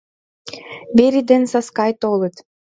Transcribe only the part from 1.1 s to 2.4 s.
ден Саскай толыт.